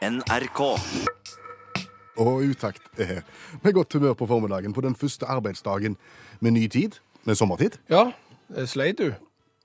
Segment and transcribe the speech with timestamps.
[0.00, 0.60] NRK.
[2.20, 3.20] Og utakt er
[3.60, 5.96] med godt humør på formiddagen på den første arbeidsdagen
[6.40, 7.76] med ny tid, med sommertid.
[7.92, 8.06] Ja,
[8.56, 9.12] eh, sleit du?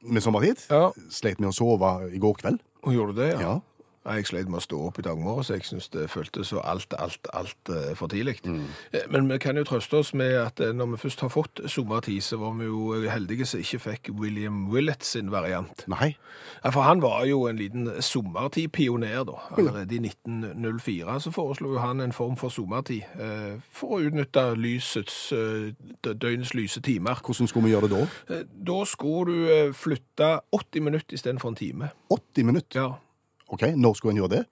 [0.04, 0.66] Med sommertid.
[0.70, 0.90] Ja.
[1.10, 2.60] Sleit med å sove i går kveld.
[2.84, 3.40] Og gjorde du det, ja?
[3.40, 3.56] Ja.
[4.06, 5.50] Jeg sleit med å stå opp i dag morges.
[5.50, 8.36] Jeg syns det føltes så alt, alt, alt eh, for tidlig.
[8.46, 8.68] Mm.
[9.10, 12.22] Men vi kan jo trøste oss med at eh, når vi først har fått sommertid,
[12.22, 15.86] så var vi jo heldige som ikke fikk William Willett sin variant.
[15.92, 16.12] Nei.
[16.64, 19.40] Ja, For han var jo en liten sommertidpioner, da.
[19.58, 24.46] Allerede i 1904 så foreslo jo han en form for sommertid eh, for å utnytte
[24.60, 25.72] lysets, eh,
[26.06, 27.22] døgnets lyse timer.
[27.26, 28.36] Hvordan skulle vi gjøre det da?
[28.36, 31.90] Eh, Da skulle du eh, flytte 80 minutter istedenfor en time.
[32.14, 32.80] 80 minutter.
[32.82, 32.92] Ja.
[33.48, 34.46] OK, når skulle en gjøre det?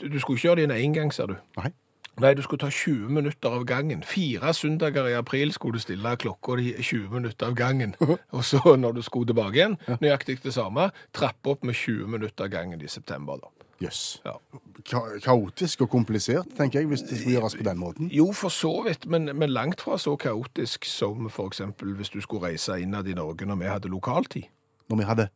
[0.00, 1.34] Du, du skulle ikke gjøre det en engang, ser du.
[1.56, 1.72] Nei.
[2.20, 4.04] Nei, du skulle ta 20 minutter av gangen.
[4.06, 7.96] Fire søndager i april skulle du stille klokka di 20 minutter av gangen.
[8.36, 12.46] Og så når du skulle tilbake igjen, nøyaktig det samme, trappe opp med 20 minutter
[12.46, 13.50] av gangen i september da.
[13.82, 14.20] Jøss.
[14.24, 14.36] Ja.
[14.86, 18.10] Ka kaotisk og komplisert, tenker jeg, hvis det skulle gjøres på den måten.
[18.14, 22.52] Jo, for så vidt, men, men langt fra så kaotisk som eksempel hvis du skulle
[22.52, 24.46] reise innad i Norge når vi hadde lokaltid.
[24.88, 25.28] Når vi hadde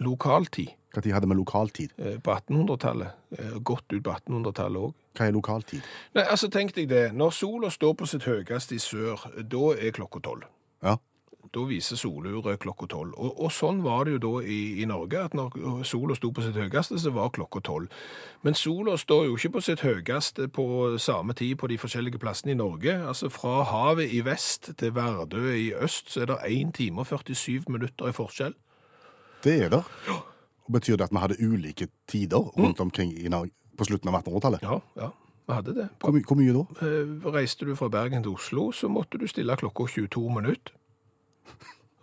[0.00, 1.92] Lokaltid Når hadde vi lokaltid?
[1.98, 4.98] eh, på 1800-tallet, eh, godt ut på 1800-tallet òg.
[5.16, 5.80] Hva er lokaltid?
[6.14, 7.12] Nei, altså tenk deg det.
[7.12, 10.44] Når sola står på sitt høyeste i sør, da er klokka tolv.
[10.82, 10.96] Ja.
[11.52, 13.12] Da viser soluret klokka tolv.
[13.18, 16.44] Og, og sånn var det jo da i, i Norge, at når sola sto på
[16.44, 17.92] sitt høyeste, så var klokka tolv.
[18.42, 20.66] Men sola står jo ikke på sitt høyeste på
[21.02, 22.94] samme tid på de forskjellige plassene i Norge.
[23.04, 27.06] Altså fra havet i vest til Verdø i øst, så er det 1 time og
[27.10, 28.56] 47 minutter i forskjell.
[29.44, 29.88] Det er der.
[30.66, 34.20] Og Betyr det at vi hadde ulike tider rundt omkring i Norge på slutten av
[34.22, 34.62] 1800-tallet?
[34.62, 35.08] Ja, ja,
[35.48, 35.88] vi hadde det.
[36.00, 36.86] Hvor, my hvor mye da?
[36.86, 40.74] Eh, Reiste du fra Bergen til Oslo, så måtte du stille klokka 22 minutter.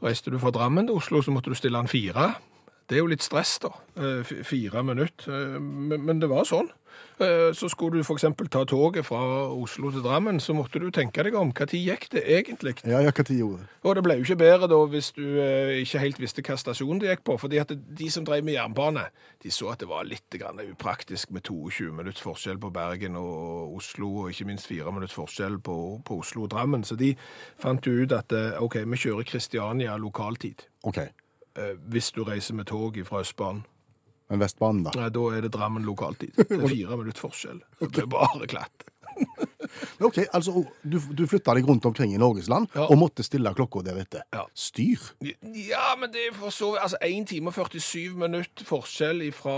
[0.04, 2.34] Reiste du fra Drammen til Oslo, så måtte du stille den fire.
[2.90, 3.70] Det er jo litt stress, da.
[4.02, 5.30] Eh, Fire minutter.
[5.30, 6.72] Eh, Men det var sånn.
[7.22, 8.26] Eh, Så skulle du f.eks.
[8.50, 9.20] ta toget fra
[9.54, 11.52] Oslo til Drammen, så måtte du tenke deg om.
[11.54, 12.74] Tid gikk det egentlig?
[12.84, 13.68] Ja, ja, hva tid gjorde det?
[13.84, 15.22] Og det ble jo ikke bedre da hvis du
[15.84, 17.38] ikke helt visste hva stasjon det gikk på.
[17.40, 19.06] fordi at de som drev med jernbane,
[19.44, 23.76] de så at det var litt grann upraktisk med 22 minutts forskjell på Bergen og
[23.78, 26.84] Oslo, og ikke minst fire minutts forskjell på, på Oslo og Drammen.
[26.84, 27.14] Så de
[27.60, 30.66] fant jo ut at OK, vi kjører Kristiania lokaltid.
[30.84, 31.06] OK.
[31.60, 33.66] Eh, Hvis du reiser med tog fra Østbanen.
[34.30, 34.92] Men Vestbanen, da?
[34.94, 36.36] Nei, da er det Drammen lokaltid.
[36.38, 37.64] Det er fire minutter forskjell.
[37.82, 38.86] Det er bare glatt.
[40.00, 42.86] OK, altså du, du flytta deg rundt omkring i Norges land Ja.
[42.88, 44.22] og måtte stille klokka deretter.
[44.34, 44.46] Ja.
[44.56, 45.02] Styr.
[45.22, 49.58] Ja, men det er for så vidt Altså, 1 time og 47 minutter forskjell fra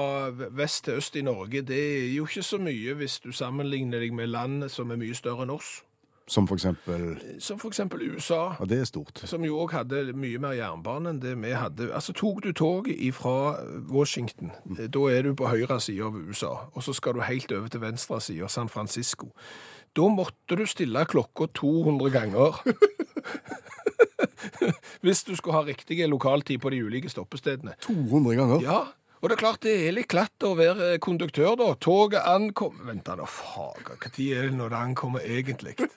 [0.58, 4.16] vest til øst i Norge, det er jo ikke så mye hvis du sammenligner deg
[4.18, 5.82] med land som er mye større enn oss.
[6.28, 9.18] Som for eksempel Som for eksempel USA, Ja, det er stort.
[9.26, 11.92] som jo òg hadde mye mer jernbane enn det vi hadde.
[11.94, 13.58] Altså, tok du toget fra
[13.90, 17.68] Washington, da er du på høyre side av USA, og så skal du helt over
[17.68, 19.32] til venstre side San Francisco.
[19.96, 22.62] Da måtte du stille klokka 200 ganger.
[25.02, 27.74] Hvis du skulle ha riktige lokaltid på de ulike stoppestedene.
[27.82, 28.62] 200 ganger.
[28.64, 28.80] Ja,
[29.22, 31.72] og det er klart det er litt klatt å være konduktør da.
[31.82, 35.78] Toget ankommer Vent da, fager, tid er det når det ankommer egentlig?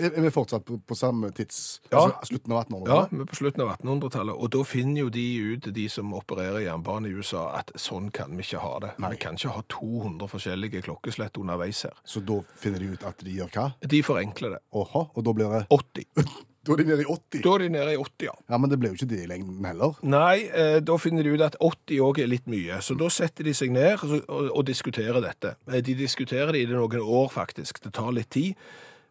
[0.00, 1.80] Er vi fortsatt på, på samme tids...
[1.90, 2.04] Ja.
[2.06, 2.92] Altså slutten av 1800-tallet?
[2.94, 6.14] Ja, vi er på slutten av 1800-tallet, og da finner jo de ut, de som
[6.16, 8.92] opererer jernbane i USA, at sånn kan vi ikke ha det.
[9.02, 9.12] Nei.
[9.16, 11.98] Vi kan ikke ha 200 forskjellige klokkeslett underveis her.
[12.06, 13.66] Så da finner de ut at de gjør hva?
[13.96, 14.62] De forenkler det.
[14.78, 16.30] Åha, og da blir det 80.
[16.66, 17.40] Da er de nede i 80.
[17.44, 18.32] Da er de nede i 80, ja.
[18.52, 19.94] Ja, men det ble jo ikke det i lengden heller.
[20.04, 22.80] Nei, eh, da finner de ut at 80 òg er litt mye.
[22.84, 25.54] Så da setter de seg ned og, og, og diskuterer dette.
[25.70, 27.80] Eh, De diskuterer det i noen år, faktisk.
[27.86, 28.60] Det tar litt tid.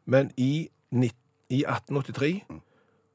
[0.05, 0.67] Men i,
[1.49, 2.43] i 1883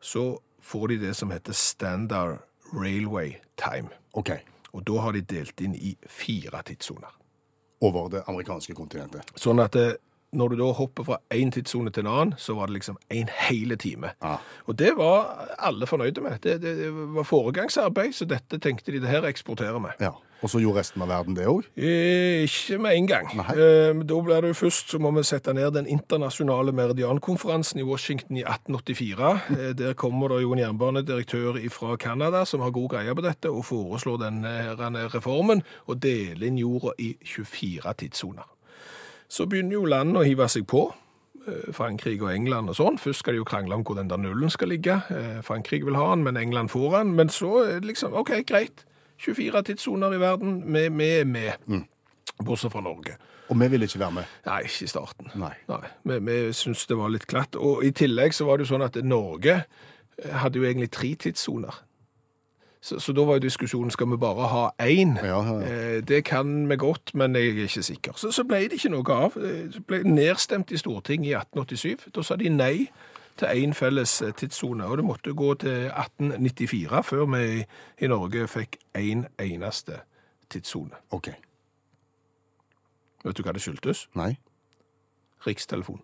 [0.05, 0.25] så
[0.65, 2.43] får de det som heter Standard
[2.75, 3.89] Railway Time.
[4.19, 4.31] OK.
[4.75, 7.15] Og da har de delt inn i fire tidssoner.
[7.85, 9.31] Over det amerikanske kontinentet.
[9.39, 9.95] Sånn at eh,
[10.35, 13.33] når du da hopper fra én tidssone til en annen, så var det liksom en
[13.49, 14.13] hele time.
[14.23, 14.37] Ja.
[14.67, 16.39] Og det var alle fornøyde med.
[16.43, 19.97] Det, det, det var foregangsarbeid, så dette tenkte de det her eksporterer vi.
[20.05, 20.15] Ja.
[20.45, 21.65] Og så gjorde resten av verden det òg?
[21.73, 23.31] Eh, ikke med en gang.
[23.55, 27.87] Eh, da blir det jo først så må vi sette ned den internasjonale meridiankonferansen i
[27.89, 29.31] Washington i 1884.
[29.55, 33.49] Eh, der kommer det jo en jernbanedirektør fra Canada som har god greie på dette,
[33.49, 38.45] og foreslår denne reformen, og dele inn jorda i 24 tidssoner.
[39.35, 40.85] Så begynner jo landene å hive seg på.
[41.49, 42.99] eh, Frankrike og England og sånn.
[43.03, 45.01] Først skal de jo krangle om hvor den der nullen skal ligge.
[45.11, 47.15] Eh, Frankrike vil ha den, men England får den.
[47.19, 48.85] Men så liksom, ok, greit.
[49.25, 50.85] 24 tidssoner i verden, vi
[51.19, 51.85] er med.
[52.45, 53.17] Bortsett fra Norge.
[53.49, 54.31] Og vi ville ikke være med.
[54.47, 55.29] Nei, ikke i starten.
[55.39, 55.53] Nei.
[56.05, 57.57] vi, vi syntes det var litt glatt.
[57.61, 59.59] Og i tillegg så var det jo sånn at Norge
[60.41, 61.83] hadde jo egentlig tre tidssoner.
[62.85, 65.15] Så, så da var jo diskusjonen skal vi bare ha én.
[65.17, 65.69] Ja, ja, ja.
[65.97, 68.13] Eh, Det kan vi godt, men jeg er ikke sikker.
[68.21, 69.37] Så, så ble det ikke noe av.
[69.41, 72.11] Eh, Det ble nedstemt i Stortinget i 1887.
[72.15, 72.91] Da sa de nei
[73.41, 77.65] til én felles eh, tidssone, og det måtte gå til 1894 før vi
[78.05, 80.01] i- Norge fikk én eneste
[80.51, 80.93] tidssone.
[81.11, 81.29] OK.
[83.25, 84.09] Vet du hva det skyldtes?
[84.15, 84.35] Nei.
[85.47, 86.01] Rikstelefon.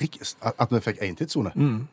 [0.00, 1.52] Rik, at vi fikk én tidssone?
[1.54, 1.86] Hva,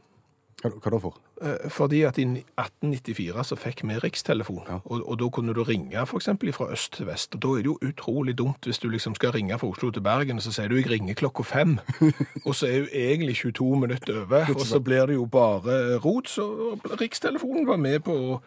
[0.62, 1.16] hva da for?
[1.42, 4.80] Eh, Fordi at i 1894 så fikk vi rikstelefon, Ja.
[4.86, 7.66] og, og da kunne du ringe eksempel fra øst til vest, og da er det
[7.72, 10.68] jo utrolig dumt hvis du liksom skal ringe fra Oslo til Bergen, og så sier
[10.68, 11.78] du jeg ringer klokka fem,
[12.48, 16.28] og så er jo egentlig 22 minutter over, og så blir det jo bare rot,
[16.30, 18.42] så rikstelefonen var med på å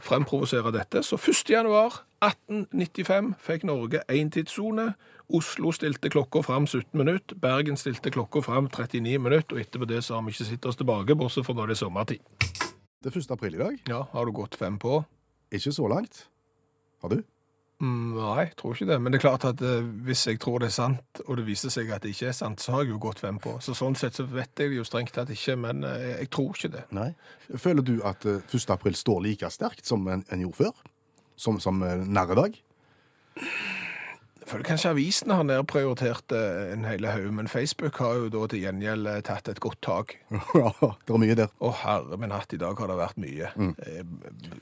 [0.00, 1.02] fremprovosere dette.
[1.04, 1.50] Så 1.
[1.50, 4.94] januar 1895 fikk Norge én tidssone,
[5.34, 10.00] Oslo stilte klokka fram 17 minutter, Bergen stilte klokka fram 39 minutter, og etterpå det
[10.06, 12.22] så har vi ikke sett oss tilbake, bortsett fra når det er sommertid.
[13.02, 13.34] Det er 1.
[13.34, 13.78] april i dag.
[13.90, 15.02] Ja, har du gått fem på?
[15.52, 16.26] Ikke så langt.
[17.02, 17.24] Har du?
[17.82, 18.96] Mm, nei, jeg tror ikke det.
[19.02, 21.72] Men det er klart at eh, hvis jeg tror det er sant, og det viser
[21.74, 23.56] seg at det ikke er sant, så har jeg jo gått fem på.
[23.64, 26.72] Så sånn sett så vet jeg jo strengt tatt ikke, men eh, jeg tror ikke
[26.76, 26.84] det.
[26.94, 27.10] Nei.
[27.50, 28.68] Føler du at eh, 1.
[28.76, 30.84] april står like sterkt som en, en gjorde før?
[31.36, 32.60] Som, som eh, narredag?
[34.44, 38.42] Jeg føler kanskje avisene har nedprioritert eh, en hel haug, men Facebook har jo da
[38.52, 40.12] til gjengjeld eh, tatt et godt tak.
[40.60, 41.54] ja, det er mye der.
[41.64, 43.48] Å herre min hatt, i dag har det vært mye.
[43.56, 43.72] Mm.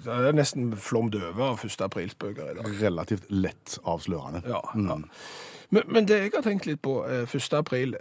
[0.07, 1.83] Det er nesten flommet over av 1.
[1.89, 2.71] aprilsbøker i dag.
[2.79, 4.45] Relativt lett avslørende.
[4.47, 5.01] Ja, ja.
[5.73, 7.59] Men, men det jeg har tenkt litt på, eh, 1.
[7.59, 7.99] april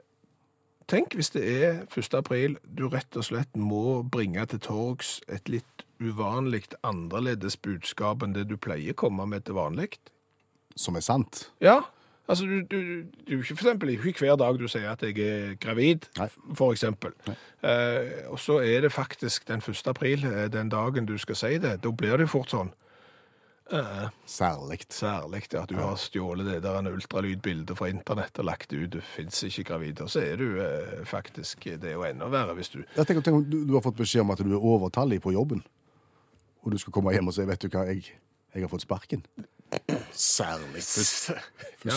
[0.92, 2.16] Tenk hvis det er 1.
[2.18, 8.34] april du rett og slett må bringe til torgs et litt uvanlig annerledes budskap enn
[8.36, 9.96] det du pleier å komme med til vanlig.
[10.76, 11.50] Som er sant.
[11.62, 11.80] Ja,
[12.28, 16.08] altså du, du, du, for eksempel ikke hver dag du sier at jeg er gravid,
[16.20, 16.30] Nei.
[16.56, 17.16] for eksempel.
[17.28, 19.88] Eh, og så er det faktisk den 1.
[19.88, 21.82] april, eh, den dagen du skal si det.
[21.84, 22.72] Da blir det jo fort sånn.
[23.72, 24.80] Eh, Særlig.
[24.90, 28.90] Særlig at du har stjålet det der en ultralydbilde fra internett og lagt det ut.
[28.92, 30.02] Du finnes ikke gravid.
[30.02, 33.46] Og så er du eh, faktisk Det jo enda verre hvis du Jeg tenker, tenker
[33.48, 35.64] du, du har fått beskjed om at du er overtallig på jobben,
[36.64, 38.12] og du skal komme hjem og si 'Vet du hva, jeg,
[38.54, 39.24] jeg har fått sparken'.
[40.12, 41.32] Særlig 1.
[41.86, 41.92] Ja.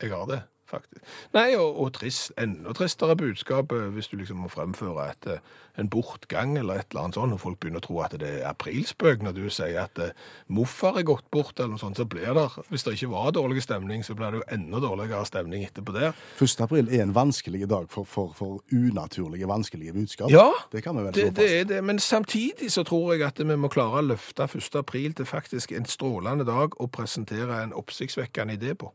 [0.00, 1.02] Jeg har det, faktisk.
[1.34, 5.60] Nei, og, og trist, enda tristere budskap eh, hvis du liksom må fremføre et, eh,
[5.80, 8.48] en bortgang eller et eller annet sånt, og folk begynner å tro at det er
[8.48, 10.14] aprilspøk når du sier at eh,
[10.54, 13.64] morfar er gått bort, eller noe sånt, så blir det, hvis det ikke var dårlig
[13.66, 16.16] stemning, så blir det jo enda dårligere stemning etterpå der.
[16.40, 16.56] 1.
[16.66, 20.32] april er en vanskelig dag for, for, for unaturlige, vanskelige budskap.
[20.32, 23.38] Ja, Det kan vi vel Det, det er det, men samtidig så tror jeg at
[23.38, 24.74] vi må klare å løfte 1.
[24.80, 28.94] april til faktisk en strålende dag og presentere en oppsiktsvekkende idé på.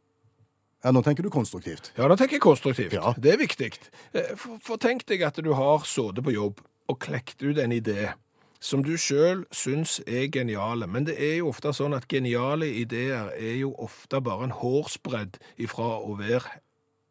[0.83, 1.91] Ja, nå tenker du konstruktivt.
[1.97, 2.93] Ja, da tenker jeg konstruktivt.
[2.95, 3.11] Ja.
[3.19, 3.73] Det er viktig.
[4.13, 7.75] Eh, For, for tenk deg at du har sittet på jobb og klekt ut en
[7.75, 8.13] idé
[8.59, 13.29] som du sjøl syns er geniale, men det er jo ofte sånn at geniale ideer
[13.37, 16.59] er jo ofte bare en hårsbredd ifra å være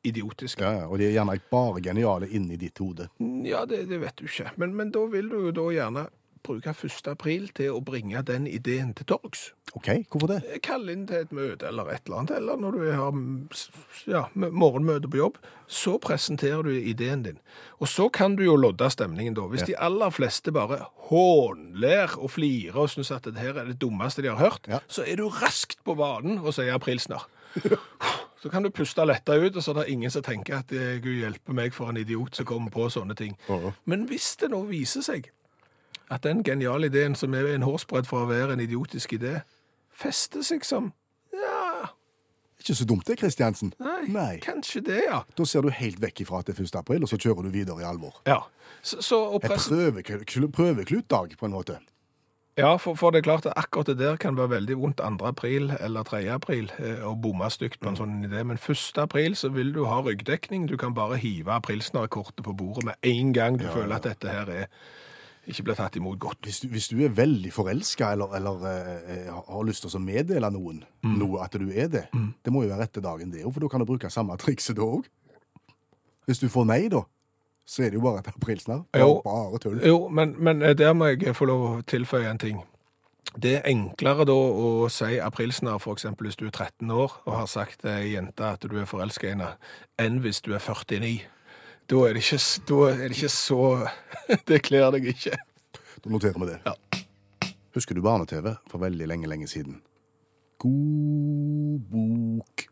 [0.09, 0.61] idiotiske.
[0.65, 3.09] Ja, og de er gjerne bare geniale inni ditt hode.
[3.49, 4.53] Ja, det, det vet du ikke.
[4.61, 6.05] Men, men da vil du jo da gjerne
[6.49, 7.07] bruke 1.
[7.13, 9.51] april til å bringe den ideen til torgs.
[9.77, 10.61] OK, hvorfor det?
[10.65, 13.19] Kall inn til et møte eller et eller annet, eller når du har
[14.09, 15.37] ja, morgenmøte på jobb,
[15.69, 17.37] så presenterer du ideen din.
[17.77, 19.45] Og så kan du jo lodde stemningen da.
[19.53, 20.81] Hvis de aller fleste bare
[21.11, 24.81] hånler og flirer og synes at det her er det dummeste de har hørt, Ja.
[24.89, 27.29] så er du raskt på banen og sier aprilsnarr.
[28.39, 31.01] Så kan du puste letta ut, og så er det ingen som tenker at eh,
[31.03, 33.33] Gud hjelpe meg for en idiot som kommer på sånne ting.
[33.85, 35.27] Men hvis det nå viser seg
[36.11, 39.41] at den geniale ideen, som er en hårsbredd for å være en idiotisk idé,
[39.91, 40.93] fester seg som
[41.35, 41.89] Ja,
[42.61, 43.73] Ikke så dumt det, Kristiansen.
[44.09, 45.21] nei, kanskje det, ja.
[45.37, 46.75] Da ser du helt vekk ifra at det er 1.
[46.81, 48.17] april, og så kjører du videre i alvor.
[48.27, 48.41] Ja,
[48.83, 51.79] så, så En press- prøvekl- prøveklutdag, på en måte.
[52.59, 55.27] ja for, for det er klart at akkurat det der kan være veldig vondt 2.
[55.27, 56.25] april eller 3.
[56.35, 58.99] april eh, å bomme stygt på en sånn idé, men 1.
[58.99, 60.67] april så vil du ha ryggdekning.
[60.67, 64.51] Du kan bare hive aprilsnarkortet på bordet med en gang du føler at dette her
[64.51, 64.67] er
[65.49, 66.43] ikke blir tatt imot godt.
[66.45, 70.51] Hvis du, hvis du er veldig forelska eller, eller eh, har lyst til å meddele
[70.53, 70.83] noen
[71.17, 73.71] noe at du er det, det må jo være rette dagen, det òg, for da
[73.73, 75.09] kan du bruke samme trikset da òg.
[76.29, 77.07] Hvis du får nei, da,
[77.69, 78.85] så er det jo bare et aprilsnarr.
[78.97, 79.21] Jo.
[79.25, 79.79] Bare, tull.
[79.85, 82.61] Jo, men, men eh, der må jeg få lov å tilføye en ting.
[83.37, 87.51] Det er enklere da å si aprilsnarr eksempel hvis du er 13 år og har
[87.51, 89.51] sagt til ei jente at du er forelska i henne,
[90.01, 91.27] enn hvis du er 49.
[91.89, 92.41] Da er det ikke,
[92.93, 93.61] er det ikke så
[94.49, 95.39] Det kler deg ikke.
[96.05, 96.59] Da noterer vi det.
[96.67, 96.75] Ja.
[97.77, 99.81] Husker du barne-TV for veldig lenge, lenge siden?
[100.59, 102.65] God bok.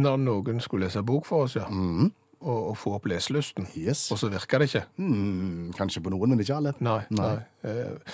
[0.00, 1.66] Når noen skulle lese bok for oss, ja.
[1.68, 2.12] Mhm.
[2.40, 3.68] Å, å få opp leselysten.
[3.78, 4.06] Yes.
[4.12, 4.82] Og så virka det ikke.
[5.00, 6.72] Mm, kanskje på noen, men ikke alle.
[6.84, 7.00] Nei.
[7.16, 7.34] nei.
[7.66, 8.12] Eh,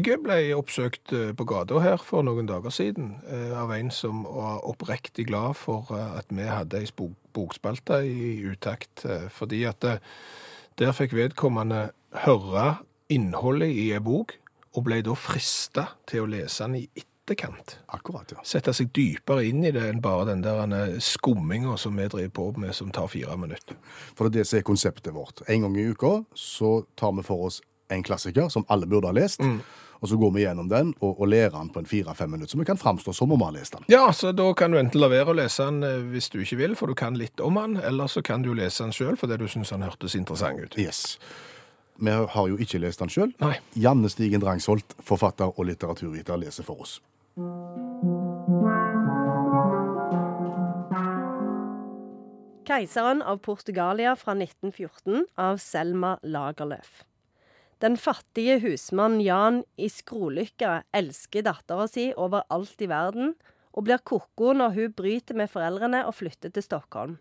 [0.00, 4.24] Jeg ble oppsøkt eh, på gata her for noen dager siden eh, av en som
[4.24, 10.94] var oppriktig glad for at vi hadde ei bok bokspalte i utakt, fordi at der
[10.98, 11.92] fikk vedkommende
[12.24, 14.34] høre innholdet i ei bok,
[14.74, 17.78] og ble da frista til å lese den i etterkant.
[17.86, 18.42] Akkurat, ja.
[18.44, 22.46] Sette seg dypere inn i det enn bare den der skumminga som vi driver på
[22.58, 23.78] med, som tar fire minutter.
[24.14, 25.44] For det er det som er konseptet vårt.
[25.48, 27.60] En gang i uka så tar vi for oss
[27.90, 29.42] en klassiker som alle burde ha lest,
[30.00, 32.60] og så går vi gjennom den og, og lærer den på en fire-fem minutter, så
[32.60, 33.84] vi kan framstå som om vi har lest den.
[33.92, 36.60] Ja, så da kan du enten la være å lese den eh, hvis du ikke
[36.62, 39.40] vil, for du kan litt om den, eller så kan du lese den sjøl fordi
[39.42, 40.78] du syns den hørtes interessant ut.
[40.80, 41.18] Yes.
[42.00, 43.34] Vi har jo ikke lest den sjøl.
[43.76, 47.00] Janne Stigen Drangsholt, forfatter og litteraturviter, leser for oss.
[52.70, 57.04] Keiseren av Portugalia fra 1914 av Selma Lagerlöf.
[57.80, 63.34] Den fattige husmann Jan i Skrolykka elsker dattera si overalt i verden,
[63.72, 67.18] og blir koko når hun bryter med foreldrene og flytter til Stockholm.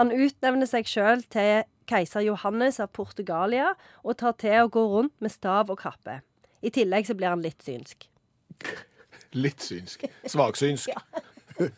[0.00, 5.14] Han utnevner seg sjøl til keiser Johannes av Portugalia, og tar til å gå rundt
[5.20, 6.20] med stav og kappe.
[6.62, 8.08] I tillegg så blir han litt synsk.
[9.34, 10.04] Litt synsk.
[10.28, 10.88] Svaksynsk.
[10.88, 10.94] Ja.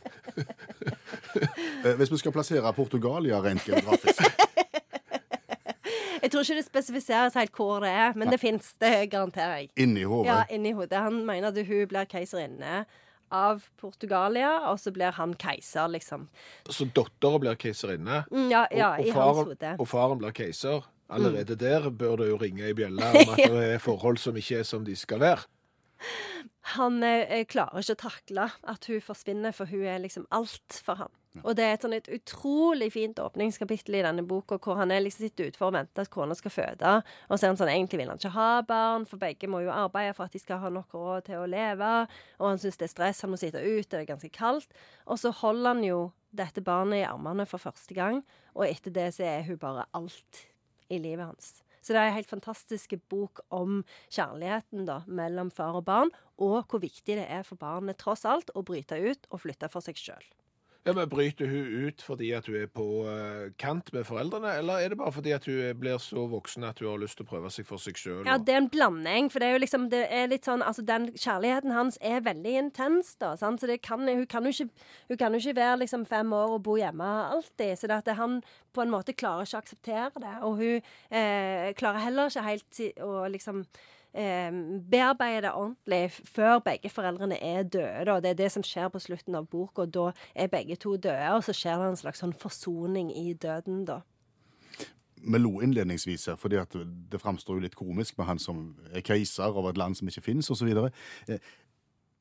[1.99, 4.23] Hvis vi skal plassere Portugalia rent geografisk
[6.23, 9.69] Jeg tror ikke det spesifiseres helt hvor det er, men det fins, det garanterer jeg.
[9.77, 10.99] inni hodet Ja, inni hodet.
[11.05, 12.85] Han mener at hun blir keiserinne
[13.35, 16.29] av Portugalia, og så blir han keiser, liksom.
[16.71, 20.81] Så dattera blir keiserinne, Mm, ja, ja, og, og, faren, og faren blir keiser.
[21.11, 21.59] Allerede Mm.
[21.59, 24.63] der bør det jo ringe i bjella om at det er forhold som ikke er
[24.63, 25.41] som de skal være.
[26.75, 31.03] Han eh, klarer ikke å takle at hun forsvinner, for hun er liksom alt for
[31.03, 31.13] ham.
[31.43, 35.03] Og det er et sånn et utrolig fint åpningskapittel i denne boka, hvor han er
[35.03, 36.93] liksom sitter ute for å vente at kona skal føde.
[37.27, 39.75] Og så er han sånn, egentlig vil han ikke ha barn, for begge må jo
[39.75, 41.91] arbeide for at de skal ha nok råd til å leve.
[42.39, 44.79] Og han syns det er stress, han må sitte ute, det er ganske kaldt.
[45.11, 46.01] Og så holder han jo
[46.35, 48.23] dette barnet i armene for første gang,
[48.55, 50.45] og etter det så er hun bare alt
[50.93, 51.57] i livet hans.
[51.85, 56.63] Så det er en helt fantastisk bok om kjærligheten da, mellom far og barn, og
[56.71, 60.01] hvor viktig det er for barnet tross alt å bryte ut og flytte for seg
[60.01, 60.25] sjøl.
[60.85, 64.83] Ja, men Bryter hun ut fordi at hun er på eh, kant med foreldrene, eller
[64.85, 67.31] er det bare fordi at hun blir så voksen at hun har lyst til å
[67.31, 68.21] prøve seg for seg sjøl?
[68.29, 70.85] Ja, det er en blanding, for det er jo liksom det er litt sånn, altså
[70.85, 73.33] Den kjærligheten hans er veldig intens, da.
[73.41, 73.65] Sant?
[73.65, 76.59] Så det kan, hun, kan jo ikke, hun kan jo ikke være liksom fem år
[76.59, 77.79] og bo hjemme alltid.
[77.81, 78.43] Så det at det, han
[78.77, 80.37] på en måte klarer ikke å akseptere det.
[80.45, 80.77] Og hun
[81.09, 83.65] eh, klarer heller ikke helt å liksom
[84.15, 84.51] eh,
[84.91, 88.07] bearbeide ordentlig før begge foreldrene er døde.
[88.09, 88.19] Da.
[88.21, 89.87] Det er det som skjer på slutten av boka.
[89.87, 93.85] Da er begge to døde, og så skjer det en slags sånn forsoning i døden,
[93.89, 94.01] da.
[95.25, 96.59] Vi lo innledningsvis her, fordi
[97.11, 100.27] det framstår jo litt komisk med han som er keiser over et land som ikke
[100.27, 100.69] finnes, osv.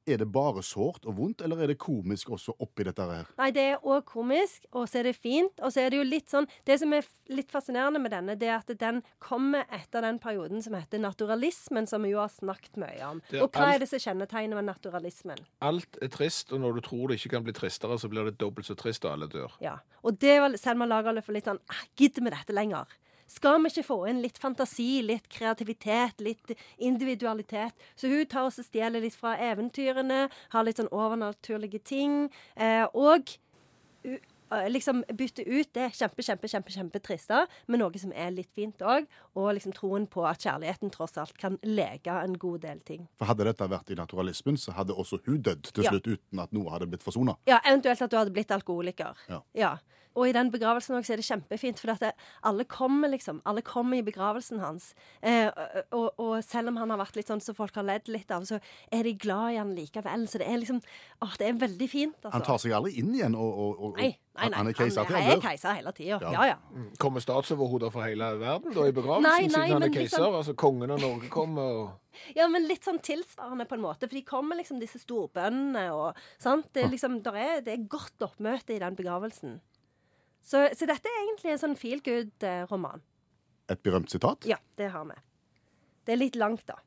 [0.05, 3.29] Er det bare sårt og vondt, eller er det komisk også oppi dette her?
[3.39, 5.53] Nei, det er òg komisk, og så er det fint.
[5.63, 8.49] Og så er det jo litt sånn Det som er litt fascinerende med denne, det
[8.51, 12.75] er at den kommer etter den perioden som heter naturalismen, som vi jo har snakket
[12.83, 13.21] mye om.
[13.39, 15.39] Og hva alt- er det som kjennetegner med naturalismen?
[15.61, 18.37] Alt er trist, og når du tror det ikke kan bli tristere, så blir det
[18.37, 19.55] dobbelt så trist, og alle dør.
[19.61, 19.77] Ja.
[20.03, 21.59] Og det var Selma Lagerlöf litt sånn
[21.95, 22.85] Gidder vi dette lenger?
[23.27, 27.73] Skal vi ikke få inn litt fantasi, litt kreativitet, litt individualitet?
[27.95, 32.27] Så hun tar oss og stjeler litt fra eventyrene, har litt sånn overnaturlige ting.
[32.55, 33.35] Eh, og
[34.69, 39.07] liksom bytte ut det kjempe, kjempe, kjempe, kjempetriste med noe som er litt fint òg.
[39.39, 43.07] Og liksom troen på at kjærligheten tross alt kan lege en god del ting.
[43.17, 45.91] For Hadde dette vært i naturalismen, så hadde også hun dødd til Ja.
[45.91, 47.37] slutt uten at noe hadde blitt forsona.
[47.47, 49.15] Ja, Eventuelt at du hadde blitt alkoholiker.
[49.29, 49.41] Ja.
[49.53, 49.77] ja.
[50.15, 52.11] Og i den begravelsen også er det kjempefint, for det,
[52.45, 54.91] alle kommer liksom, alle kommer i begravelsen hans.
[55.25, 55.49] Eh,
[55.91, 58.45] og, og selv om han har vært litt sånn som folk har ledd litt av,
[58.45, 58.59] så
[58.93, 60.27] er de glad i han likevel.
[60.29, 60.83] Så det er liksom
[61.25, 62.35] åh, det er veldig fint, altså.
[62.37, 64.57] Han tar seg aldri inn igjen, og, og, og Nei, nei, nei.
[64.57, 66.19] han er keiser han han er keiser hele tida.
[66.21, 66.31] Ja.
[66.33, 66.85] Ja, ja.
[67.01, 70.17] Kommer statsoverhoder fra hele verden da i begravelsen, Nei, nei, siden han er keiser?
[70.23, 70.37] Sånn...
[70.39, 71.91] Altså kongen av Norge kommer og
[72.37, 74.07] Ja, men litt sånn tilsvarende på en måte.
[74.07, 76.69] For de kommer liksom disse storbøndene og sant.
[76.75, 79.59] Det er liksom, der er, det er godt oppmøte i den begravelsen.
[80.43, 83.03] Så, så dette er egentlig en sånn feel good-roman.
[83.71, 84.45] Et berømt sitat.
[84.49, 85.15] Ja, det har vi.
[86.03, 86.81] Det er litt langt, da.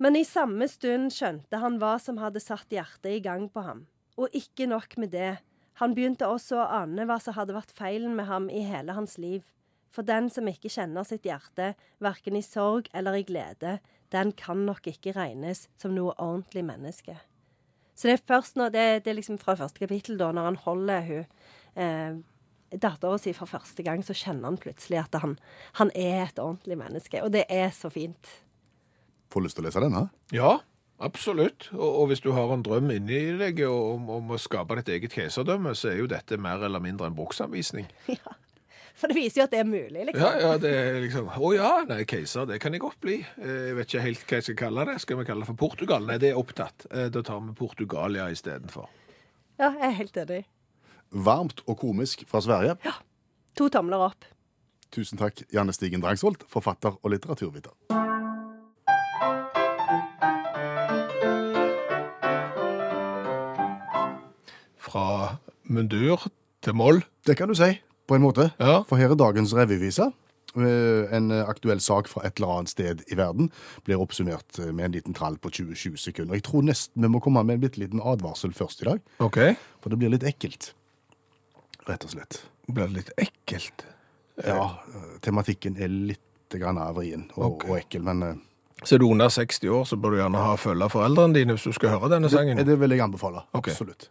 [0.00, 3.84] Men i samme stund skjønte han hva som hadde satt hjertet i gang på ham.
[4.16, 5.36] Og ikke nok med det.
[5.80, 9.18] Han begynte også å ane hva som hadde vært feilen med ham i hele hans
[9.20, 9.44] liv.
[9.92, 13.78] For den som ikke kjenner sitt hjerte, verken i sorg eller i glede,
[14.12, 17.16] den kan nok ikke regnes som noe ordentlig menneske.
[17.96, 20.58] Så det er først når det, det er liksom fra første kapittel, da, når han
[20.66, 21.22] holder hun
[21.80, 22.18] eh,
[22.76, 25.38] dattera si for første gang, så kjenner han plutselig at han,
[25.80, 27.22] han er et ordentlig menneske.
[27.24, 28.32] Og det er så fint.
[29.32, 30.06] Får lyst til å lese den, hæ?
[30.36, 30.52] Ja,
[31.00, 31.68] absolutt.
[31.74, 35.12] Og, og hvis du har en drøm inni deg om, om å skape ditt eget
[35.16, 37.86] keiserdømme, så er jo dette mer eller mindre en bruksanvisning.
[38.16, 38.36] Ja.
[38.96, 40.22] For det viser jo at det er mulig, liksom.
[40.24, 43.18] Ja, ja, det er liksom Å ja, nei, keiser, det kan jeg godt bli.
[43.36, 44.94] Eh, Jeg vet ikke helt hva jeg skal kalle det.
[45.02, 46.06] Skal vi kalle det for Portugal?
[46.08, 46.86] Nei, det er opptatt.
[46.88, 48.88] Eh, Da tar vi Portugalia istedenfor.
[49.60, 50.40] Ja, jeg er helt enig.
[51.12, 52.78] Varmt og komisk fra Sverige.
[52.88, 52.96] Ja.
[53.60, 54.24] To tomler opp.
[54.96, 57.76] Tusen takk, Janne Stigen Drangsvold, forfatter og litteraturviter.
[64.96, 65.36] Fra
[65.68, 66.22] mundur
[66.64, 67.02] til moll.
[67.26, 67.74] Det kan du si,
[68.08, 68.46] på en måte.
[68.56, 68.78] Ja.
[68.88, 70.06] For her er dagens revyvise.
[70.56, 73.50] Eh, En aktuell sak fra et eller annet sted i verden
[73.84, 76.38] blir oppsummert eh, med en liten trall på 20-20 sekunder.
[76.38, 79.36] Jeg tror nesten vi må komme med en bitte liten advarsel først i dag, OK.
[79.84, 80.70] for det blir litt ekkelt.
[81.86, 82.40] Rett og slett.
[82.72, 83.84] Blir det litt ekkelt?
[84.46, 87.68] Ja, eh, tematikken er litt grann vrien og, okay.
[87.68, 88.38] og ekkel, men eh,
[88.84, 91.68] Så er du under 60 år, så bør du gjerne ha følge foreldrene dine hvis
[91.68, 92.56] du skal høre denne sangen.
[92.56, 93.44] det, det vil jeg anbefale.
[93.52, 93.76] Okay.
[93.76, 94.08] Absolutt.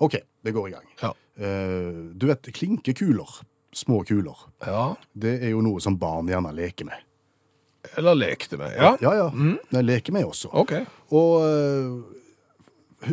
[0.00, 0.14] OK,
[0.44, 0.86] det går i gang.
[1.02, 1.12] Ja.
[1.38, 3.40] Eh, Du vet, klinkekuler,
[3.74, 4.94] små kuler, ja.
[5.14, 7.04] det er jo noe som barn gjerne leker med.
[7.96, 8.72] Eller lekte med.
[8.76, 8.96] Ja.
[9.00, 9.28] Ja, ja.
[9.70, 10.50] De leker med også.
[10.52, 10.72] OK.
[11.14, 12.16] Og eh,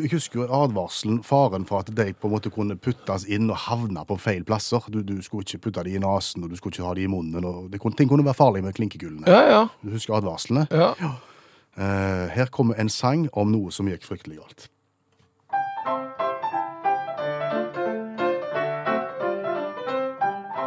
[0.01, 3.59] jeg husker jo advarselen, faren for at de på en måte kunne puttes inn og
[3.67, 4.81] havne på feil plasser.
[4.89, 7.11] Du, du skulle ikke putte de i nesen, og du skulle ikke ha de i
[7.11, 7.45] munnen.
[7.45, 9.29] og det kunne, Ting kunne være farlig med klinkekulene.
[9.29, 9.61] Ja, ja.
[9.85, 10.65] Du husker advarslene?
[10.73, 10.91] ja.
[11.75, 14.69] Eh, her kommer en sang om noe som gikk fryktelig galt.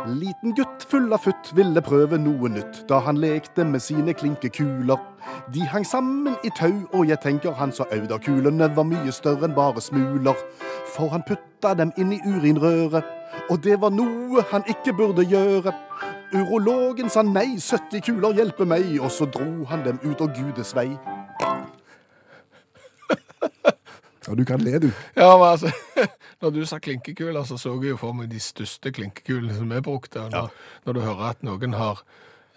[0.09, 4.97] Liten gutt full av futt ville prøve noe nytt da han lekte med sine klinkekuler.
[5.53, 9.45] De hang sammen i tau, og jeg tenker han så au kulene var mye større
[9.45, 10.39] enn bare smuler.
[10.95, 13.05] For han putta dem inn i urinrøret,
[13.51, 15.75] og det var noe han ikke burde gjøre.
[16.33, 20.73] Urologen sa nei, 70 kuler hjelper meg, og så dro han dem ut og gudes
[20.77, 20.89] vei.
[24.29, 24.89] Ja, du kan le, du.
[25.17, 25.73] Ja, men altså,
[26.43, 29.81] Når du sa klinkekuler, så så jeg jo for meg de største klinkekulene som er
[29.83, 30.21] brukte.
[30.27, 30.51] Og Når,
[30.87, 32.03] når du hører at noen har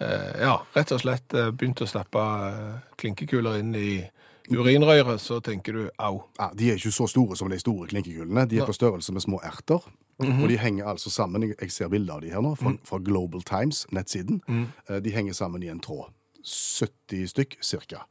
[0.01, 4.03] eh, ja, rett og slett eh, begynt å stappe eh, klinkekuler inn i
[4.51, 6.23] urinrøret, så tenker du au.
[6.37, 8.43] Ja, de er ikke så store som de store klinkekulene.
[8.51, 9.79] De er på størrelse med små erter.
[10.21, 12.99] Og de henger altså sammen, jeg- jeg ser bilder av de her nå, fra, fra
[13.01, 14.41] Global Times, nettsiden.
[14.47, 14.67] Mm.
[15.01, 16.11] De henger sammen i en tråd.
[16.45, 18.03] 70 stykk, cirka.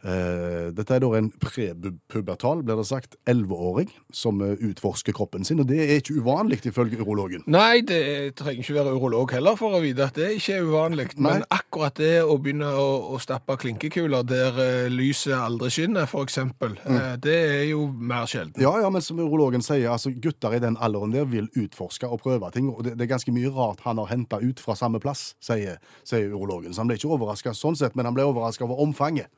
[0.00, 5.60] Eh, Dette er da en prepubertal, blir det sagt, 11-åring som eh, utforsker kroppen sin,
[5.60, 7.42] og det er ikke uvanlig ifølge urologen.
[7.50, 11.08] Nei, det trenger ikke være urolog heller for å vite at det ikke er uvanlig.
[11.20, 16.78] Men akkurat det å begynne å, å stappe klinkekuler der eh, lyset aldri skinner, eksempel,
[16.88, 18.56] eh, det er jo mer sjelden.
[18.62, 22.22] Ja, ja, men som urologen sier, altså gutter i den alderen der vil utforske og
[22.24, 25.00] prøve ting, og det, det er ganske mye rart han har henta ut fra samme
[25.02, 25.76] plass, sier,
[26.08, 26.72] sier urologen.
[26.72, 29.28] Så han ble ikke overraska sånn sett, men han ble overraska over omfanget.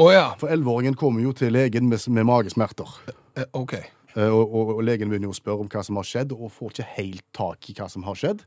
[0.00, 0.26] Å ja.
[0.40, 2.92] For 11-åringen kommer jo til legen med, med magesmerter.
[3.36, 3.74] Eh, OK.
[3.76, 6.52] Eh, Og, og, og legen begynner jo å spørre om hva som har skjedd, og
[6.54, 8.46] får ikke helt tak i hva som har skjedd.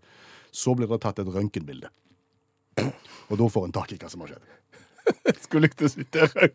[0.53, 1.91] Så blir det tatt et røntgenbilde.
[3.29, 4.49] Og da får en tak i hva som har skjedd.
[5.43, 6.49] Skulle likt å sitte i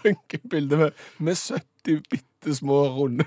[0.00, 3.24] røntgenbildet med, med 70 bitte små runde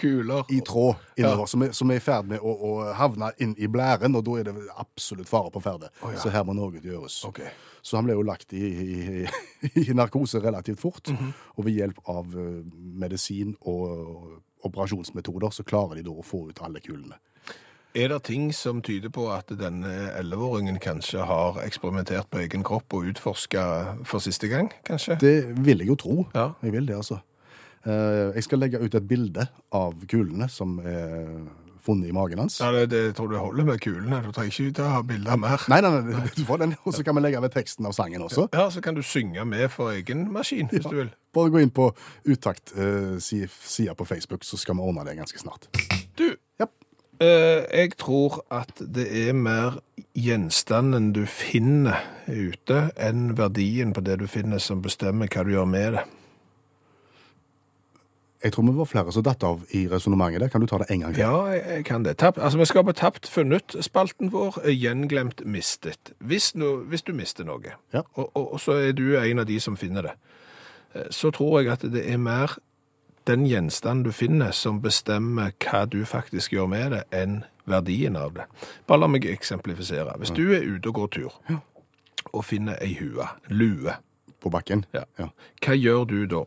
[0.00, 0.44] kuler.
[0.52, 3.68] I tråd innover, som, er, som er i ferd med å, å havne inn i
[3.70, 5.90] blæren, og da er det absolutt fare på ferde.
[6.02, 6.16] ja.
[6.20, 7.20] Så her må noe gjøres.
[7.30, 7.52] Okay.
[7.84, 9.26] Så han ble jo lagt i, i,
[9.84, 11.12] i narkose relativt fort,
[11.56, 12.64] og ved hjelp av eh,
[13.04, 17.20] medisin og operasjonsmetoder så klarer de da å få ut alle kulene.
[17.94, 22.96] Er det ting som tyder på at denne 11-åringen kanskje har eksperimentert på egen kropp
[22.96, 23.66] og utforska
[24.02, 25.14] for siste gang, kanskje?
[25.20, 26.16] Det vil jeg jo tro.
[26.34, 26.48] Ja.
[26.64, 27.20] Jeg vil det, altså.
[27.84, 31.28] Eh, Jeg skal legge ut et bilde av kulene som er
[31.84, 32.54] funnet i magen hans.
[32.64, 34.22] Ja, det, det tror du holder med kulene.
[34.24, 35.60] Du trenger ikke til å ha bilder mer.
[35.68, 38.24] Nei, nei, nei, du får den, og så kan vi legge ved teksten av sangen
[38.24, 38.46] også.
[38.56, 41.10] Ja, så kan du synge med for egen maskin, hvis du vil.
[41.36, 41.90] Bare gå inn på
[42.24, 45.68] Utakt-sida på Facebook, så skal vi ordne det ganske snart.
[46.16, 46.66] Du, Ja.
[47.20, 49.76] eh, jeg tror at det er mer
[50.16, 55.66] gjenstanden du finner ute, enn verdien på det du finner som bestemmer hva du gjør
[55.68, 56.04] med det.
[58.44, 60.50] Jeg tror vi var flere som datt av i resonnementet der.
[60.52, 61.22] Kan du ta det en gang til?
[61.24, 62.16] Ja, jeg kan det.
[62.20, 62.36] Tapp.
[62.38, 64.58] Altså, vi skal på tapt funnet-spalten vår.
[64.68, 66.12] Gjenglemt mistet.
[66.20, 68.02] Hvis, no, hvis du mister noe, Ja.
[68.14, 70.12] og, og, og så er du en av de som finner det,
[70.94, 72.58] eh, så tror jeg at det er mer
[73.26, 78.34] den gjenstanden du finner som bestemmer hva du faktisk gjør med det, enn verdien av
[78.36, 78.44] det.
[78.86, 80.18] Bare la meg eksemplifisere.
[80.20, 81.38] Hvis du er ute og går tur,
[82.34, 83.96] og finner ei hue, lue,
[84.44, 84.84] På bakken?
[84.92, 85.04] ja.
[85.18, 85.30] Ja.
[85.64, 86.42] hva gjør du da?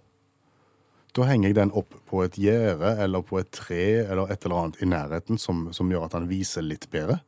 [1.16, 4.56] Da henger jeg den opp på et gjerde eller på et tre eller et eller
[4.64, 7.22] annet i nærheten som, som gjør at han viser litt bedre.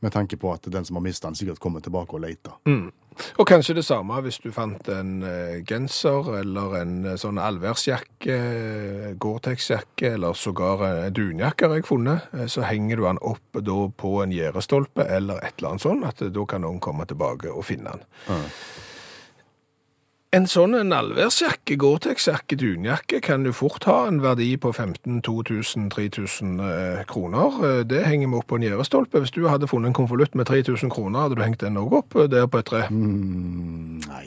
[0.00, 2.54] Med tanke på at den som har mista den, sikkert kommer tilbake og leter.
[3.36, 8.36] Og kanskje det samme hvis du fant en eh, genser eller en eh, sånn allværsjakke,
[8.36, 13.80] eh, Gore-Tex-jakke eller sågar en dunjakke har jeg funnet, så henger du den opp da
[14.00, 17.66] på en gjerdestolpe eller et eller annet sånt, at da kan noen komme tilbake og
[17.68, 18.08] finne den.
[20.30, 26.60] En sånn allværsjakke, Gore-Tex-jakke, dunjakke, kan jo fort ha en verdi på 15 2000, 3000
[26.62, 27.56] eh, kroner.
[27.66, 29.18] Eh, Det henger vi opp på en gjerdestolpe.
[29.24, 32.14] Hvis du hadde funnet en konvolutt med 3000 kroner, hadde du hengt den òg opp
[32.14, 32.84] eh, der på et tre?
[32.94, 34.26] Nei.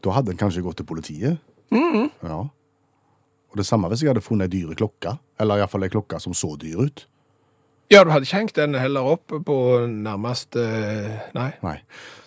[0.00, 1.36] Da hadde en kanskje gått til politiet.
[1.74, 2.40] Ja.
[3.52, 6.32] Og det samme hvis jeg hadde funnet ei dyre klokke, eller iallfall ei klokke som
[6.32, 7.04] så dyr ut.
[7.92, 11.50] Ja, du hadde ikke hengt den heller opp på nærmest eh, Nei.
[11.60, 11.76] Nei.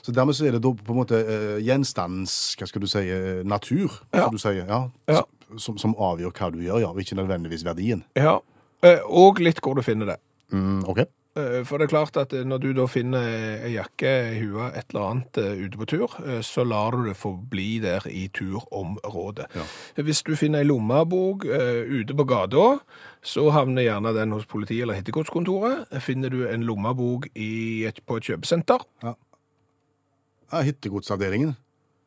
[0.08, 3.02] Så dermed så er det da på en måte uh, gjenstandens, hva skal du si,
[3.12, 4.24] eh, natur, Ja.
[4.30, 5.24] som du sier, ja, Ja.
[5.60, 8.06] Som, som avgjør hva du gjør, ja, og ikke nødvendigvis verdien.
[8.16, 8.38] Ja.
[8.84, 10.18] Eh, Og litt hvor du finner det.
[10.52, 11.04] Mm, ok.
[11.38, 13.22] For det er klart at når du da finner
[13.68, 17.30] ei jakke i huet, et eller annet ute på tur, så lar du det få
[17.52, 19.46] bli der i turområdet.
[19.54, 19.66] Ja.
[20.02, 22.80] Hvis du finner ei lommebok ute på gata,
[23.22, 25.86] så havner gjerne den hos politiet eller hittegodskontoret.
[26.02, 29.14] Finner du en lommebok på et kjøpesenter, Ja,
[30.52, 31.56] Hittegodsavdelingen.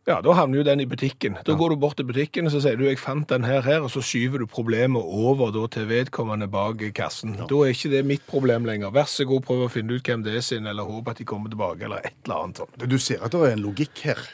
[0.08, 1.36] ja, da havner jo den i butikken.
[1.46, 3.84] Da går du bort til butikken og så sier du, jeg fant den her, her,
[3.84, 7.36] og så skyver du problemet over da, til vedkommende bak kassen.
[7.38, 7.46] Ja.
[7.50, 8.90] Da er ikke det mitt problem lenger.
[8.96, 11.28] Vær så god, prøv å finne ut hvem det er sin, eller håp at de
[11.28, 12.80] kommer tilbake, eller et eller annet sånt.
[12.90, 14.24] Du ser at det er en logikk her.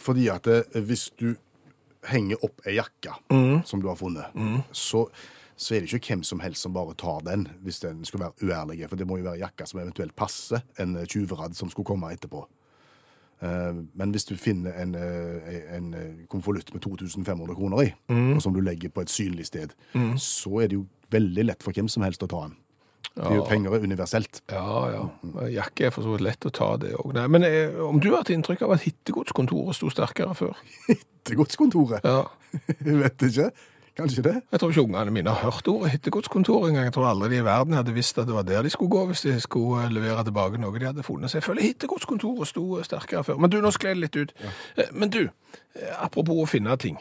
[0.00, 1.34] Fordi at eh, hvis du
[2.08, 3.12] henger opp ei jakke
[3.68, 4.32] som du har funnet,
[4.72, 5.02] så,
[5.52, 8.48] så er det ikke hvem som helst som bare tar den, hvis den skulle være
[8.48, 8.86] uærlig.
[8.88, 12.46] For det må jo være jakka som eventuelt passer en tjuvradd som skulle komme etterpå.
[13.42, 17.92] Eh, Men hvis du finner en, eh, en eh, konvolutt med 2500 kroner i,
[18.34, 19.72] og som du legger på et synlig sted,
[20.20, 22.56] så er det jo veldig lett for hvem som helst å ta den.
[23.16, 24.40] Det er jo penger er universelt.
[24.52, 25.48] Ja, ja.
[25.50, 27.16] Jakke er for så vidt lett å ta det òg.
[27.28, 30.54] Men eh, om du har hatt inntrykk av at hittegodskontoret sto sterkere før?
[30.90, 32.04] Hittegodskontoret.
[32.04, 32.28] Ja.
[32.86, 33.50] Jeg vet ikke.
[33.96, 34.34] Kanskje det.
[34.52, 36.84] Jeg tror ikke ungene mine har hørt ordet hittegodskontor engang.
[36.88, 39.02] Jeg tror aldri de i verden hadde visst at det var der de skulle gå
[39.10, 41.30] hvis de skulle eh, levere tilbake noe de hadde funnet.
[41.30, 43.36] Så jeg føler hittegodskontoret sto eh, sterkere før.
[43.42, 44.32] Men du, nå skled det litt ut.
[44.44, 44.86] Ja.
[44.92, 45.22] Men du,
[45.74, 46.96] eh, apropos å finne ting.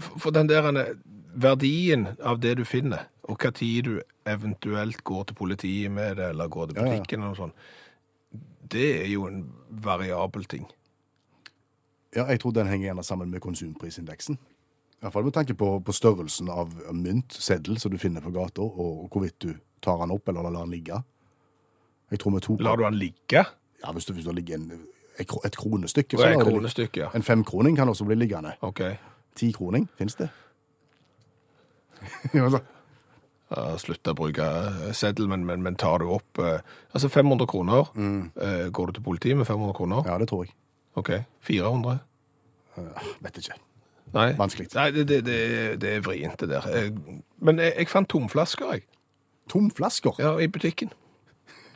[0.00, 0.94] For den der eh,
[1.34, 6.32] verdien av det du finner, og hva tid du eventuelt går til politiet med det,
[6.32, 6.96] eller går til Ja, ja.
[6.96, 7.54] butikken eller noe sånt,
[8.70, 10.66] det er jo en variabel ting.
[12.16, 14.38] Ja, jeg tror den henger gjerne sammen med konsumprisindeksen.
[15.00, 18.32] I hvert fall med tanke på, på størrelsen av mynt, seddel, som du finner på
[18.34, 20.98] gata, og, hvorvidt du tar den opp eller lar den ligge.
[22.12, 23.44] Jeg tror vi tok Lar du den ligge?
[23.80, 24.82] Ja, hvis, du, hvis du ligger en,
[25.16, 27.08] et et kronestykke så et kronestykke, ja.
[27.16, 28.52] En femkroning kan også bli liggende.
[28.60, 28.82] Ok.
[29.40, 30.28] Tikroning, fins det?
[33.50, 36.60] Ja, Slutt å bruke eh, seddel, men, men, men tar du opp eh,
[36.94, 37.88] Altså 500 kroner.
[38.38, 40.04] Eh, går du til politiet med 500 kroner?
[40.06, 40.54] ja, det tror jeg.
[41.00, 41.10] OK.
[41.48, 41.96] 400?
[43.24, 43.58] Vet ikke.
[44.14, 44.30] Nei.
[44.38, 44.68] Vanskelig.
[44.74, 45.40] Nei, det, det, det,
[45.82, 46.66] det er vrient, det der.
[46.74, 46.90] Eh,
[47.40, 48.82] Men jeg, jeg fant tomflasker, jeg.
[49.50, 50.18] Tomflasker?
[50.18, 50.90] Ja, I butikken.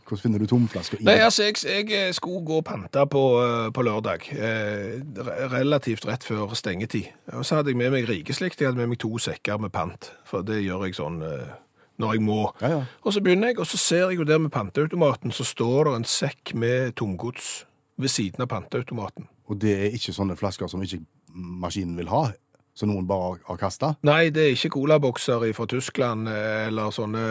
[0.05, 3.71] Hvordan finner du tomflasker i Nei, altså, jeg, jeg skulle gå og pante på, eh,
[3.73, 4.27] på lørdag.
[4.37, 7.09] Eh, re- relativt rett før stengetid.
[7.33, 8.61] Og så hadde jeg med meg rikeslikt.
[8.61, 10.11] Jeg hadde med meg to sekker med pant.
[10.29, 11.55] For det gjør jeg sånn eh,
[12.03, 12.41] når jeg må.
[12.61, 12.83] Ja, ja.
[13.07, 15.97] Og så begynner jeg, og så ser jeg jo der med panteautomaten, så står det
[16.03, 17.65] en sekk med tomgods
[17.97, 19.31] ved siden av panteautomaten.
[19.49, 21.01] Og det er ikke sånne flasker som ikke
[21.35, 22.29] maskinen vil ha,
[22.75, 23.93] som noen bare har kasta?
[24.07, 27.23] Nei, det er ikke colabokser fra Tyskland, eh, eller sånne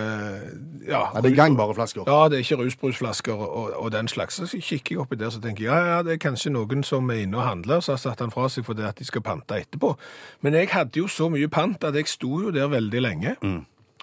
[0.88, 2.06] ja, Nei, det er gangbare flasker.
[2.08, 4.40] Ja, det er ikke rusbrusflasker og, og den slags.
[4.40, 7.12] Så kikker jeg oppi der så tenker jeg, ja, ja, det er kanskje noen som
[7.12, 9.60] er inne og handler, så har satt han fra seg fordi at de skal pante
[9.60, 9.94] etterpå.
[10.42, 13.38] Men jeg hadde jo så mye pant at jeg sto jo der veldig lenge,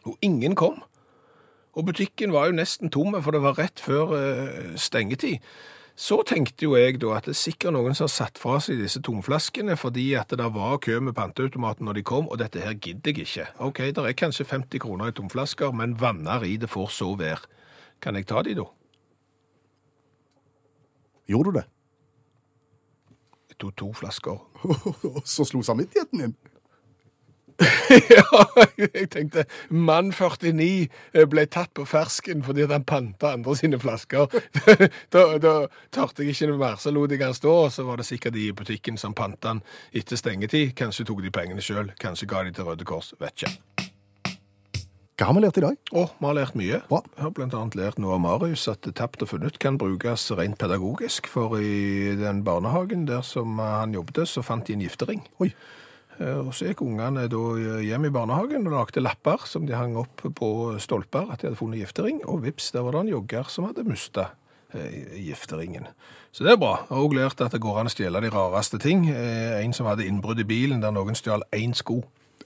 [0.04, 0.82] og ingen kom.
[1.78, 5.38] Og butikken var jo nesten tomme, for det var rett før eh, stengetid.
[6.00, 8.78] Så tenkte jo jeg da at det er sikkert noen som har satt fra seg
[8.80, 12.72] disse tomflaskene fordi at det var kø med panteautomaten når de kom, og dette her
[12.72, 13.44] gidder jeg ikke.
[13.60, 17.44] Ok, det er kanskje 50 kroner i tomflasker, men vanner i det får så være.
[18.00, 18.64] Kan jeg ta de da?
[21.28, 21.66] Gjorde du det?
[23.52, 24.40] Jeg tok to flasker.
[25.04, 26.36] Og så slo samvittigheten inn?
[28.14, 28.24] ja,
[28.78, 34.30] jeg tenkte, mann 49 ble tatt på fersken fordi han panta andre sine flasker.
[35.14, 35.54] da, da
[35.92, 38.36] tørte jeg ikke noe mer, så lot jeg han stå, og så var det sikkert
[38.38, 40.72] de i butikken som panta han etter stengetid.
[40.78, 43.54] Kanskje tok de pengene sjøl, kanskje ga de til Røde Kors, vet ikke.
[45.20, 45.74] Hva har vi lært i dag?
[45.92, 46.78] Å, vi har lært mye.
[46.88, 47.02] Bra.
[47.12, 50.56] Jeg har blant annet lært noe av Marius, at tapt og funnet kan brukes rent
[50.62, 55.20] pedagogisk, for i den barnehagen der som han jobbet, så fant de en giftering.
[55.44, 55.50] Oi.
[56.20, 59.96] Eh, Og så gikk ungene da hjem i barnehagen og lagde lapper som de hang
[59.96, 63.48] opp på stolper at de hadde funnet giftering, og vips, der var det en jogger
[63.48, 64.28] som hadde mista
[65.16, 65.86] gifteringen.
[66.32, 66.76] Så det er bra.
[66.86, 69.08] Jeg har òg lært at det går an å stjele de rareste ting.
[69.10, 72.04] Eh, En som hadde innbrudd i bilen der noen stjal én sko.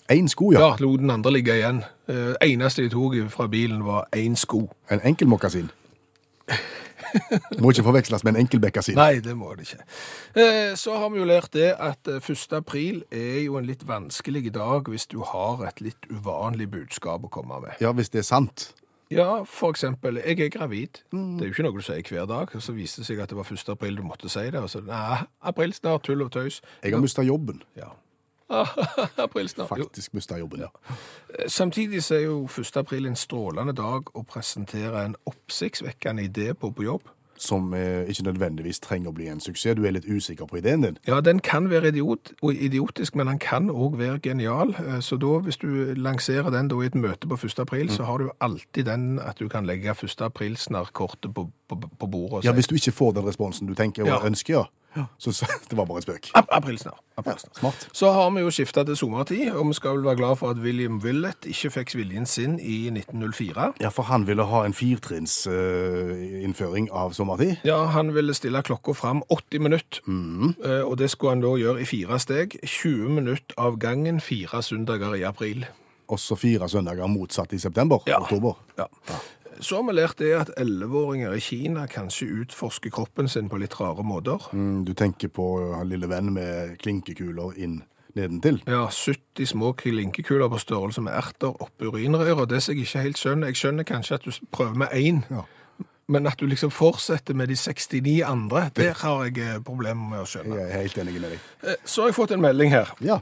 [0.09, 0.61] Én sko, ja.
[0.61, 1.83] Ja, lot den andre ligge igjen.
[2.09, 4.69] Eh, eneste de tok fra bilen var én sko.
[4.91, 5.71] En enkel mokkasin.
[7.63, 8.97] Må ikke forveksles med en enkel bekkasin.
[8.99, 9.85] Nei, det må det ikke.
[10.41, 12.47] Eh, Så har vi jo lært det at eh, 1.
[12.59, 17.31] april er jo en litt vanskelig dag hvis du har et litt uvanlig budskap å
[17.33, 17.77] komme med.
[17.85, 18.73] Ja, hvis det er sant.
[19.13, 21.03] Ja, for eksempel, jeg er gravid.
[21.13, 22.55] Det er jo ikke noe du sier hver dag.
[22.59, 23.69] Så viste det seg at det var 1.
[23.77, 24.59] april du måtte si det.
[24.65, 26.63] Og så, nei, april snart, tull og tøys.
[26.83, 27.61] Jeg har mista jobben.
[27.79, 27.93] Ja.
[29.25, 29.69] april snart.
[29.69, 30.69] Faktisk mista jobben, ja.
[31.49, 32.77] Samtidig så er jo 1.
[32.77, 37.03] april en strålende dag å presentere en oppsiktsvekkende idé på på jobb.
[37.37, 39.75] Som eh, ikke nødvendigvis trenger å bli en suksess.
[39.75, 40.99] Du er litt usikker på ideen din.
[41.07, 44.71] Ja, den kan være idiot, idiotisk, men den kan òg være genial.
[44.79, 45.67] Eh, Så da, hvis du
[45.99, 47.59] lanserer den da i et møte på 1.
[47.59, 50.15] april, så har du alltid den at du kan legge 1.
[50.23, 54.09] april-snarkortet på, på, på bordet Ja, Hvis du ikke får den responsen du tenker og
[54.09, 54.21] Ja.
[54.27, 54.65] ønsker, ja.
[55.19, 56.29] Så, så det var bare en spøk.
[56.39, 56.99] Ap- Aprilsnarr.
[57.59, 57.89] Smart.
[57.95, 60.59] Så har vi jo skifta til sommertid, og vi skal vel være glad for at
[60.63, 63.69] William Willett ikke fikk viljen sin i 1904.
[63.81, 67.57] Ja, for han ville ha en firtrinnsinnføring av sommertid.
[67.67, 70.01] Ja, han ville stille klokka fram 80 minutter,
[70.65, 72.59] Eh, og det skulle han da gjøre i fire steg.
[72.65, 75.65] 20 minutter av gangen, fire søndager i april.
[76.09, 77.99] Også fire søndager motsatt i september.
[78.07, 78.19] Ja.
[78.21, 78.53] Oktober.
[78.79, 78.85] Ja.
[79.61, 83.75] Så har vi lært det at 11-åringer i Kina kanskje utforsker kroppen sin på litt
[83.81, 84.49] rare måter.
[84.53, 87.83] Mm, Du tenker på han lille venn med klinkekuler inn
[88.15, 88.61] nedentil.
[88.67, 92.49] Ja, 70 små klinkekuler på størrelse med erter oppi urinrøret.
[92.49, 95.43] Det som jeg ikke helt skjønner, jeg skjønner kanskje at du prøver med én, Ja.
[96.09, 100.19] men at du liksom fortsetter med de 69 andre, det har jeg eh, problemer med
[100.21, 100.57] å skjønne.
[100.61, 101.39] Jeg er helt enig med deg.
[101.63, 102.91] Eh, Så har jeg fått en melding her.
[103.01, 103.21] Ja.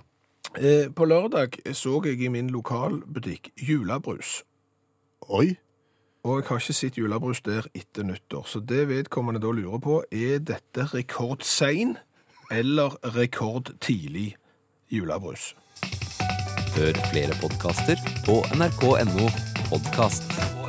[0.59, 4.43] Eh, På lørdag så jeg i min lokalbutikk julebrus.
[5.29, 5.57] Oi.
[6.25, 9.97] Og jeg har ikke sett julebrus der etter nyttår, så det vedkommende da lurer på,
[10.07, 11.97] er dette rekordsein
[12.47, 14.37] eller rekordtidlig
[14.87, 15.57] julebrus?
[16.79, 19.31] Hør flere podkaster på nrk.no
[19.67, 20.62] podkast.